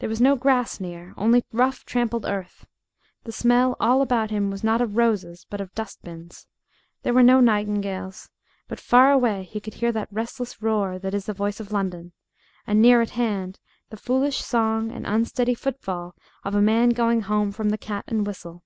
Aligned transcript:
There 0.00 0.08
was 0.10 0.20
no 0.20 0.36
grass 0.36 0.80
near, 0.80 1.14
only 1.16 1.44
rough 1.50 1.86
trampled 1.86 2.26
earth; 2.26 2.66
the 3.24 3.32
smell 3.32 3.74
all 3.80 4.02
about 4.02 4.30
him 4.30 4.50
was 4.50 4.62
not 4.62 4.82
of 4.82 4.98
roses, 4.98 5.46
but 5.48 5.62
of 5.62 5.74
dust 5.74 6.02
bins, 6.02 6.46
and 6.98 7.02
there 7.04 7.14
were 7.14 7.22
no 7.22 7.40
nightingales 7.40 8.28
but 8.68 8.78
far 8.78 9.12
away 9.12 9.44
he 9.44 9.60
could 9.62 9.72
hear 9.72 9.90
that 9.90 10.12
restless 10.12 10.60
roar 10.60 10.98
that 10.98 11.14
is 11.14 11.24
the 11.24 11.32
voice 11.32 11.58
of 11.58 11.72
London, 11.72 12.12
and 12.66 12.82
near 12.82 13.00
at 13.00 13.12
hand 13.16 13.58
the 13.88 13.96
foolish 13.96 14.44
song 14.44 14.90
and 14.92 15.06
unsteady 15.06 15.54
footfall 15.54 16.14
of 16.44 16.54
a 16.54 16.60
man 16.60 16.90
going 16.90 17.22
home 17.22 17.50
from 17.50 17.70
the 17.70 17.78
"Cat 17.78 18.04
and 18.06 18.26
Whistle." 18.26 18.62